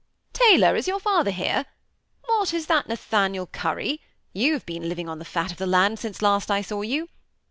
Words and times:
Taylor, 0.33 0.75
is 0.75 0.87
your 0.87 0.99
father 0.99 1.29
here? 1.29 1.67
What! 2.25 2.55
is 2.55 2.65
that 2.65 2.87
Nathaniel 2.87 3.45
Curry? 3.45 4.01
you 4.33 4.53
have 4.53 4.65
been 4.65 4.89
living 4.89 5.07
on 5.07 5.19
the 5.19 5.25
fat 5.25 5.51
of 5.51 5.59
the 5.59 5.67
land 5.67 5.99
since 5.99 6.23
last 6.23 6.49
I 6.49 6.63
saw 6.63 6.81
you. 6.81 7.07